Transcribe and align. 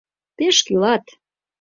—Пеш 0.37 0.57
кӱлат! 0.65 1.05